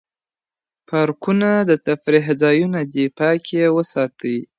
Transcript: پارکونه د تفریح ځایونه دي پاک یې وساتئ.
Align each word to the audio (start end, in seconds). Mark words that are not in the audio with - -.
پارکونه 0.89 1.49
د 1.69 1.71
تفریح 1.87 2.25
ځایونه 2.41 2.79
دي 2.93 3.05
پاک 3.19 3.43
یې 3.57 3.65
وساتئ. 3.75 4.37